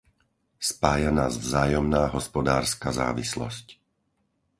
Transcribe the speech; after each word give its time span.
Spája 0.71 1.11
nás 1.19 1.33
vzájomná 1.45 2.03
hospodárska 2.15 2.87
závislosť. 2.99 3.65